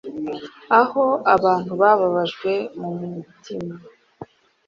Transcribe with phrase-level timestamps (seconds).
[0.79, 1.05] Aho
[1.35, 3.73] abantu babajwe mumutima